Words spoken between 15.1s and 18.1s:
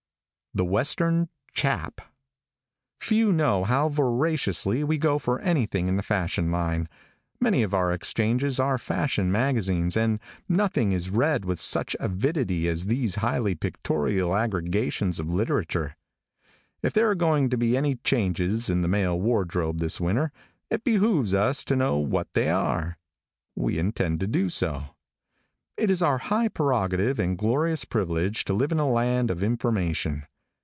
of literature. If there are going to be any